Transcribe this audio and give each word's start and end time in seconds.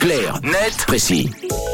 Clair, 0.00 0.40
net, 0.42 0.84
précis. 0.86 1.28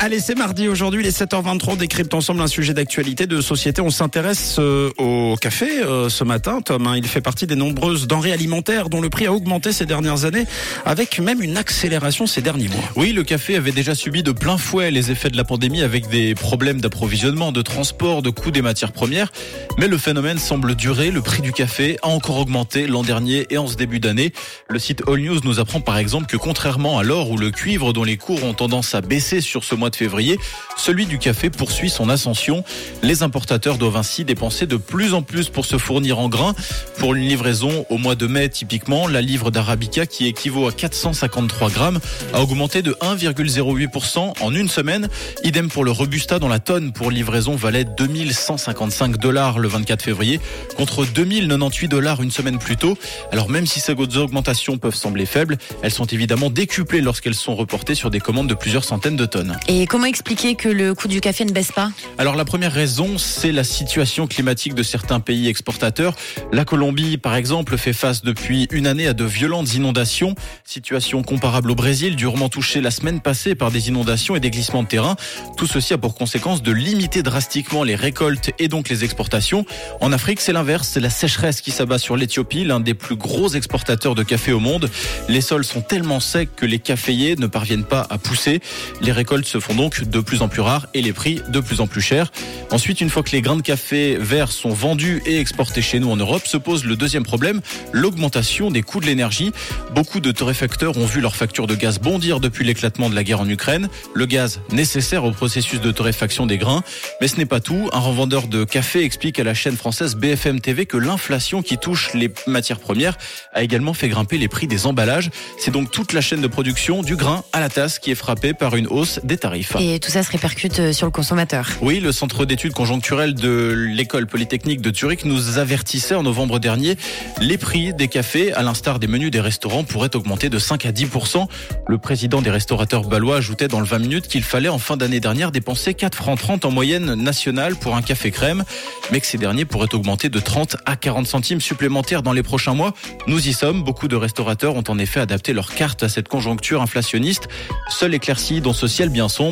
Allez, 0.00 0.20
c'est 0.20 0.36
mardi 0.38 0.68
aujourd'hui, 0.68 1.02
les 1.02 1.10
7h23, 1.10 2.06
on 2.12 2.16
ensemble 2.18 2.40
un 2.40 2.46
sujet 2.46 2.72
d'actualité 2.72 3.26
de 3.26 3.40
société. 3.40 3.80
On 3.80 3.90
s'intéresse 3.90 4.56
euh, 4.60 4.90
au 4.96 5.34
café 5.40 5.82
euh, 5.82 6.08
ce 6.08 6.22
matin, 6.22 6.60
Tom. 6.60 6.86
hein. 6.86 6.96
il 6.96 7.04
fait 7.04 7.20
partie 7.20 7.48
des 7.48 7.56
nombreuses 7.56 8.06
denrées 8.06 8.32
alimentaires 8.32 8.90
dont 8.90 9.00
le 9.00 9.10
prix 9.10 9.26
a 9.26 9.32
augmenté 9.32 9.72
ces 9.72 9.86
dernières 9.86 10.24
années, 10.24 10.44
avec 10.84 11.18
même 11.18 11.42
une 11.42 11.56
accélération 11.56 12.28
ces 12.28 12.42
derniers 12.42 12.68
mois. 12.68 12.84
Oui, 12.94 13.12
le 13.12 13.24
café 13.24 13.56
avait 13.56 13.72
déjà 13.72 13.96
subi 13.96 14.22
de 14.22 14.30
plein 14.30 14.56
fouet 14.56 14.92
les 14.92 15.10
effets 15.10 15.30
de 15.30 15.36
la 15.36 15.42
pandémie 15.42 15.82
avec 15.82 16.08
des 16.08 16.36
problèmes 16.36 16.80
d'approvisionnement, 16.80 17.50
de 17.50 17.62
transport, 17.62 18.22
de 18.22 18.30
coûts 18.30 18.52
des 18.52 18.62
matières 18.62 18.92
premières. 18.92 19.32
Mais 19.78 19.88
le 19.88 19.98
phénomène 19.98 20.38
semble 20.38 20.76
durer. 20.76 21.10
Le 21.10 21.22
prix 21.22 21.42
du 21.42 21.52
café 21.52 21.98
a 22.02 22.08
encore 22.08 22.38
augmenté 22.38 22.86
l'an 22.86 23.02
dernier 23.02 23.48
et 23.50 23.58
en 23.58 23.66
ce 23.66 23.74
début 23.74 23.98
d'année. 23.98 24.32
Le 24.68 24.78
site 24.78 25.02
All 25.08 25.18
News 25.18 25.40
nous 25.42 25.58
apprend 25.58 25.80
par 25.80 25.98
exemple 25.98 26.26
que 26.26 26.36
contrairement 26.36 26.98
à 27.00 27.02
l'or 27.02 27.32
ou 27.32 27.36
le 27.36 27.50
cuivre 27.50 27.92
dont 27.92 28.04
les 28.04 28.16
cours 28.16 28.44
ont 28.44 28.54
tendance 28.54 28.94
à 28.94 29.00
baisser 29.00 29.40
sur 29.40 29.64
ce 29.64 29.74
mois 29.74 29.87
de 29.90 29.96
février, 29.96 30.38
celui 30.76 31.06
du 31.06 31.18
café 31.18 31.50
poursuit 31.50 31.90
son 31.90 32.08
ascension. 32.08 32.64
Les 33.02 33.22
importateurs 33.22 33.78
doivent 33.78 33.96
ainsi 33.96 34.24
dépenser 34.24 34.66
de 34.66 34.76
plus 34.76 35.14
en 35.14 35.22
plus 35.22 35.48
pour 35.48 35.64
se 35.66 35.78
fournir 35.78 36.18
en 36.18 36.28
grains. 36.28 36.54
Pour 36.98 37.14
une 37.14 37.26
livraison 37.26 37.86
au 37.90 37.98
mois 37.98 38.14
de 38.14 38.26
mai 38.26 38.48
typiquement, 38.48 39.06
la 39.06 39.20
livre 39.20 39.50
d'Arabica 39.50 40.06
qui 40.06 40.26
équivaut 40.26 40.66
à 40.66 40.72
453 40.72 41.70
grammes 41.70 42.00
a 42.32 42.40
augmenté 42.40 42.82
de 42.82 42.92
1,08% 43.00 44.34
en 44.40 44.54
une 44.54 44.68
semaine. 44.68 45.08
Idem 45.44 45.68
pour 45.68 45.84
le 45.84 45.90
Robusta 45.90 46.38
dont 46.38 46.48
la 46.48 46.58
tonne 46.58 46.92
pour 46.92 47.10
livraison 47.10 47.56
valait 47.56 47.84
2155 47.84 49.16
dollars 49.16 49.58
le 49.58 49.68
24 49.68 50.02
février 50.02 50.40
contre 50.76 51.04
2098 51.04 51.88
dollars 51.88 52.22
une 52.22 52.30
semaine 52.30 52.58
plus 52.58 52.76
tôt. 52.76 52.96
Alors 53.32 53.48
même 53.48 53.66
si 53.66 53.80
ces 53.80 53.92
augmentations 53.92 54.78
peuvent 54.78 54.94
sembler 54.94 55.26
faibles, 55.26 55.58
elles 55.82 55.92
sont 55.92 56.06
évidemment 56.06 56.50
décuplées 56.50 57.00
lorsqu'elles 57.00 57.34
sont 57.34 57.54
reportées 57.54 57.94
sur 57.94 58.10
des 58.10 58.20
commandes 58.20 58.48
de 58.48 58.54
plusieurs 58.54 58.84
centaines 58.84 59.16
de 59.16 59.26
tonnes. 59.26 59.58
Comment 59.86 60.06
expliquer 60.06 60.54
que 60.54 60.68
le 60.68 60.94
coût 60.94 61.08
du 61.08 61.20
café 61.20 61.44
ne 61.44 61.52
baisse 61.52 61.72
pas? 61.72 61.90
Alors 62.16 62.36
la 62.36 62.44
première 62.44 62.72
raison, 62.72 63.18
c'est 63.18 63.52
la 63.52 63.64
situation 63.64 64.26
climatique 64.26 64.74
de 64.74 64.82
certains 64.82 65.20
pays 65.20 65.48
exportateurs. 65.48 66.14
La 66.52 66.64
Colombie, 66.64 67.18
par 67.18 67.34
exemple, 67.34 67.76
fait 67.76 67.92
face 67.92 68.22
depuis 68.22 68.66
une 68.70 68.86
année 68.86 69.06
à 69.06 69.12
de 69.12 69.24
violentes 69.24 69.74
inondations. 69.74 70.34
Situation 70.64 71.22
comparable 71.22 71.70
au 71.70 71.74
Brésil, 71.74 72.16
durement 72.16 72.48
touché 72.48 72.80
la 72.80 72.90
semaine 72.90 73.20
passée 73.20 73.54
par 73.54 73.70
des 73.70 73.88
inondations 73.88 74.36
et 74.36 74.40
des 74.40 74.50
glissements 74.50 74.82
de 74.82 74.88
terrain. 74.88 75.16
Tout 75.56 75.66
ceci 75.66 75.92
a 75.92 75.98
pour 75.98 76.14
conséquence 76.14 76.62
de 76.62 76.72
limiter 76.72 77.22
drastiquement 77.22 77.84
les 77.84 77.94
récoltes 77.94 78.50
et 78.58 78.68
donc 78.68 78.88
les 78.88 79.04
exportations. 79.04 79.66
En 80.00 80.12
Afrique, 80.12 80.40
c'est 80.40 80.52
l'inverse, 80.52 80.88
c'est 80.88 81.00
la 81.00 81.10
sécheresse 81.10 81.60
qui 81.60 81.70
s'abat 81.70 81.98
sur 81.98 82.16
l'Éthiopie, 82.16 82.64
l'un 82.64 82.80
des 82.80 82.94
plus 82.94 83.16
gros 83.16 83.50
exportateurs 83.50 84.14
de 84.14 84.22
café 84.22 84.52
au 84.52 84.60
monde. 84.60 84.90
Les 85.28 85.40
sols 85.40 85.64
sont 85.64 85.82
tellement 85.82 86.20
secs 86.20 86.48
que 86.56 86.66
les 86.66 86.78
caféiers 86.78 87.36
ne 87.36 87.46
parviennent 87.46 87.84
pas 87.84 88.06
à 88.08 88.18
pousser. 88.18 88.60
Les 89.00 89.12
récoltes 89.12 89.46
se 89.46 89.60
font 89.60 89.67
donc 89.74 90.04
de 90.04 90.20
plus 90.20 90.42
en 90.42 90.48
plus 90.48 90.60
rares 90.60 90.86
et 90.94 91.02
les 91.02 91.12
prix 91.12 91.40
de 91.48 91.60
plus 91.60 91.80
en 91.80 91.86
plus 91.86 92.00
chers. 92.00 92.30
Ensuite, 92.70 93.00
une 93.00 93.10
fois 93.10 93.22
que 93.22 93.30
les 93.30 93.42
grains 93.42 93.56
de 93.56 93.62
café 93.62 94.16
verts 94.20 94.52
sont 94.52 94.70
vendus 94.70 95.22
et 95.26 95.38
exportés 95.38 95.82
chez 95.82 96.00
nous 96.00 96.10
en 96.10 96.16
Europe, 96.16 96.46
se 96.46 96.56
pose 96.56 96.84
le 96.84 96.96
deuxième 96.96 97.24
problème, 97.24 97.60
l'augmentation 97.92 98.70
des 98.70 98.82
coûts 98.82 99.00
de 99.00 99.06
l'énergie. 99.06 99.52
Beaucoup 99.94 100.20
de 100.20 100.32
torréfacteurs 100.32 100.96
ont 100.96 101.06
vu 101.06 101.20
leur 101.20 101.36
facture 101.36 101.66
de 101.66 101.74
gaz 101.74 101.98
bondir 101.98 102.40
depuis 102.40 102.64
l'éclatement 102.64 103.08
de 103.10 103.14
la 103.14 103.24
guerre 103.24 103.40
en 103.40 103.48
Ukraine. 103.48 103.88
Le 104.14 104.26
gaz 104.26 104.60
nécessaire 104.72 105.24
au 105.24 105.32
processus 105.32 105.80
de 105.80 105.90
torréfaction 105.90 106.46
des 106.46 106.58
grains. 106.58 106.82
Mais 107.20 107.28
ce 107.28 107.36
n'est 107.36 107.46
pas 107.46 107.60
tout. 107.60 107.88
Un 107.92 108.00
revendeur 108.00 108.48
de 108.48 108.64
café 108.64 109.02
explique 109.02 109.38
à 109.38 109.44
la 109.44 109.54
chaîne 109.54 109.76
française 109.76 110.16
BFM 110.16 110.60
TV 110.60 110.86
que 110.86 110.96
l'inflation 110.96 111.62
qui 111.62 111.78
touche 111.78 112.12
les 112.14 112.32
matières 112.46 112.80
premières 112.80 113.16
a 113.52 113.62
également 113.62 113.94
fait 113.94 114.08
grimper 114.08 114.38
les 114.38 114.48
prix 114.48 114.66
des 114.66 114.86
emballages. 114.86 115.30
C'est 115.58 115.70
donc 115.70 115.90
toute 115.90 116.12
la 116.12 116.20
chaîne 116.20 116.40
de 116.40 116.46
production, 116.46 117.02
du 117.02 117.16
grain 117.16 117.44
à 117.52 117.60
la 117.60 117.68
tasse, 117.68 117.98
qui 117.98 118.10
est 118.10 118.14
frappée 118.14 118.54
par 118.54 118.76
une 118.76 118.86
hausse 118.86 119.20
des 119.24 119.38
tarifs. 119.38 119.57
Et 119.78 119.98
tout 119.98 120.10
ça 120.10 120.22
se 120.22 120.30
répercute 120.30 120.78
euh, 120.80 120.92
sur 120.92 121.06
le 121.06 121.12
consommateur. 121.12 121.68
Oui, 121.80 122.00
le 122.00 122.12
centre 122.12 122.44
d'études 122.44 122.72
conjoncturelles 122.72 123.34
de 123.34 123.72
l'école 123.72 124.26
polytechnique 124.26 124.80
de 124.80 124.94
Zurich 124.94 125.24
nous 125.24 125.58
avertissait 125.58 126.14
en 126.14 126.22
novembre 126.22 126.58
dernier, 126.58 126.96
les 127.40 127.58
prix 127.58 127.92
des 127.94 128.08
cafés, 128.08 128.52
à 128.52 128.62
l'instar 128.62 128.98
des 128.98 129.06
menus 129.06 129.30
des 129.30 129.40
restaurants, 129.40 129.84
pourraient 129.84 130.14
augmenter 130.14 130.48
de 130.48 130.58
5 130.58 130.86
à 130.86 130.92
10% 130.92 131.46
Le 131.86 131.98
président 131.98 132.42
des 132.42 132.50
restaurateurs 132.50 133.02
balois 133.02 133.36
ajoutait 133.36 133.68
dans 133.68 133.80
le 133.80 133.86
20 133.86 133.98
minutes 133.98 134.28
qu'il 134.28 134.42
fallait 134.42 134.68
en 134.68 134.78
fin 134.78 134.96
d'année 134.96 135.20
dernière 135.20 135.52
dépenser 135.52 135.94
4 135.94 136.14
francs 136.14 136.38
30 136.38 136.64
en 136.64 136.70
moyenne 136.70 137.14
nationale 137.14 137.76
pour 137.76 137.96
un 137.96 138.02
café 138.02 138.30
crème, 138.30 138.64
mais 139.10 139.20
que 139.20 139.26
ces 139.26 139.38
derniers 139.38 139.64
pourraient 139.64 139.94
augmenter 139.94 140.28
de 140.28 140.40
30 140.40 140.76
à 140.86 140.96
40 140.96 141.26
centimes 141.26 141.60
supplémentaires 141.60 142.22
dans 142.22 142.32
les 142.32 142.42
prochains 142.42 142.74
mois. 142.74 142.94
Nous 143.26 143.48
y 143.48 143.52
sommes. 143.52 143.82
Beaucoup 143.82 144.08
de 144.08 144.16
restaurateurs 144.16 144.76
ont 144.76 144.84
en 144.88 144.98
effet 144.98 145.20
adapté 145.20 145.52
leur 145.52 145.74
carte 145.74 146.02
à 146.02 146.08
cette 146.08 146.28
conjoncture 146.28 146.82
inflationniste. 146.82 147.48
Seule 147.88 148.14
éclaircie 148.14 148.60
dans 148.60 148.72
ce 148.72 148.86
ciel 148.86 149.08
bien 149.08 149.28
sombre, 149.28 149.47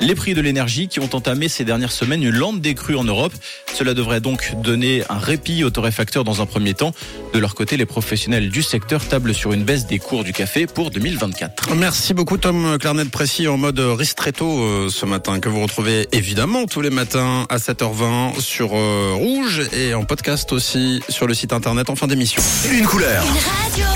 les 0.00 0.14
prix 0.14 0.34
de 0.34 0.40
l'énergie 0.40 0.88
qui 0.88 1.00
ont 1.00 1.08
entamé 1.12 1.48
ces 1.48 1.64
dernières 1.64 1.92
semaines 1.92 2.22
une 2.22 2.36
lente 2.36 2.60
décrue 2.60 2.96
en 2.96 3.04
Europe. 3.04 3.32
Cela 3.74 3.94
devrait 3.94 4.20
donc 4.20 4.54
donner 4.62 5.02
un 5.08 5.18
répit 5.18 5.64
aux 5.64 5.70
torréfacteurs 5.70 6.24
dans 6.24 6.40
un 6.40 6.46
premier 6.46 6.74
temps. 6.74 6.92
De 7.32 7.38
leur 7.38 7.54
côté, 7.54 7.76
les 7.76 7.86
professionnels 7.86 8.50
du 8.50 8.62
secteur 8.62 9.06
tablent 9.06 9.34
sur 9.34 9.52
une 9.52 9.64
baisse 9.64 9.86
des 9.86 9.98
cours 9.98 10.24
du 10.24 10.32
café 10.32 10.66
pour 10.66 10.90
2024. 10.90 11.74
Merci 11.74 12.14
beaucoup 12.14 12.38
Tom 12.38 12.78
Clarnet 12.78 13.04
précis 13.06 13.48
en 13.48 13.56
mode 13.56 13.78
ristretto 13.78 14.60
euh, 14.60 14.88
ce 14.90 15.06
matin 15.06 15.40
que 15.40 15.48
vous 15.48 15.60
retrouvez 15.60 16.08
évidemment 16.12 16.66
tous 16.66 16.80
les 16.80 16.90
matins 16.90 17.46
à 17.48 17.58
7h20 17.58 18.40
sur 18.40 18.70
euh, 18.74 19.12
Rouge 19.14 19.62
et 19.72 19.94
en 19.94 20.04
podcast 20.04 20.52
aussi 20.52 21.02
sur 21.08 21.26
le 21.26 21.34
site 21.34 21.52
internet 21.52 21.90
en 21.90 21.96
fin 21.96 22.06
d'émission. 22.06 22.42
Une 22.72 22.86
couleur. 22.86 23.24
Une 23.24 23.38
radio. 23.70 23.86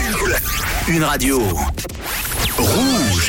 Une 0.89 1.05
radio. 1.05 1.43
Rouge. 2.59 3.29